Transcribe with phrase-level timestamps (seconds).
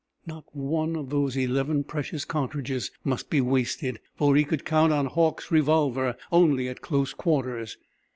[0.25, 5.05] Not one of those eleven precious cartridges must be wasted, for he could count on
[5.05, 7.77] Hauck's revolver only at close quarters.